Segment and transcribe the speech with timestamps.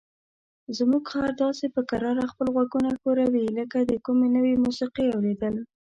[0.77, 5.55] زموږ خر داسې په کراره خپل غوږونه ښوروي لکه د کومې نوې موسیقۍ اوریدل.